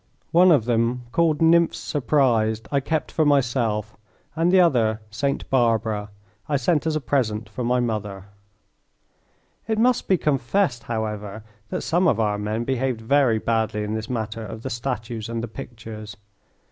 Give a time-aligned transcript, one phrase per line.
[0.31, 3.95] One of them, called "Nymphs Surprised," I kept for myself,
[4.35, 6.09] and the other, "Saint Barbara,"
[6.49, 8.25] I sent as a present for my mother.
[9.67, 14.09] It must be confessed, however, that some of our men behaved very badly in this
[14.09, 16.17] matter of the statues and the pictures.